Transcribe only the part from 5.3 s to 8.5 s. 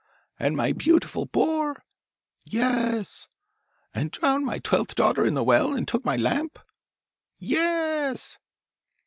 the well, and took my lamp?' 'Ye e s!